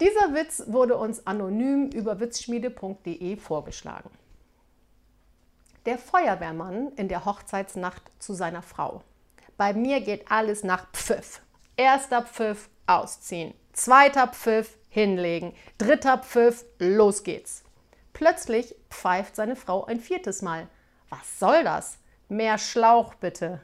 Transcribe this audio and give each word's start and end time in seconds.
Dieser 0.00 0.34
Witz 0.34 0.64
wurde 0.66 0.96
uns 0.96 1.26
anonym 1.26 1.88
über 1.88 2.20
witzschmiede.de 2.20 3.36
vorgeschlagen. 3.36 4.10
Der 5.86 5.98
Feuerwehrmann 5.98 6.92
in 6.96 7.08
der 7.08 7.24
Hochzeitsnacht 7.24 8.02
zu 8.18 8.34
seiner 8.34 8.62
Frau. 8.62 9.02
Bei 9.56 9.72
mir 9.74 10.00
geht 10.00 10.30
alles 10.30 10.62
nach 10.62 10.90
Pfiff. 10.92 11.40
Erster 11.76 12.22
Pfiff, 12.22 12.68
ausziehen. 12.86 13.54
Zweiter 13.72 14.28
Pfiff, 14.28 14.76
hinlegen. 14.88 15.54
Dritter 15.78 16.18
Pfiff, 16.18 16.64
los 16.78 17.22
geht's. 17.22 17.64
Plötzlich 18.12 18.74
pfeift 18.90 19.36
seine 19.36 19.56
Frau 19.56 19.84
ein 19.84 20.00
viertes 20.00 20.42
Mal. 20.42 20.68
Was 21.08 21.38
soll 21.38 21.64
das? 21.64 21.98
Mehr 22.28 22.58
Schlauch 22.58 23.14
bitte. 23.14 23.60